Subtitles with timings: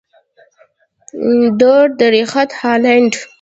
[1.59, 3.13] دور درېخت هالنډ.